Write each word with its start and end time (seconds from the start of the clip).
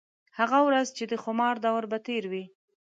هغه 0.39 0.59
ورځ 0.67 0.87
چې 0.97 1.03
د 1.11 1.13
خومار 1.23 1.55
دَور 1.65 1.83
به 1.91 1.97
تېر 2.07 2.23
وي 2.31 2.43